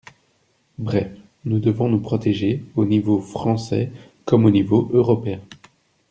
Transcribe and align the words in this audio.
Bref, 0.79 1.15
nous 1.45 1.59
devons 1.59 1.87
nous 1.87 1.99
protéger, 1.99 2.65
au 2.75 2.85
niveau 2.85 3.19
français 3.21 3.91
comme 4.25 4.45
au 4.45 4.49
niveau 4.49 4.89
européen. 4.93 5.39